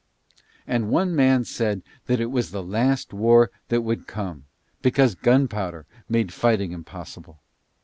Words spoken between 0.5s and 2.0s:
And one man said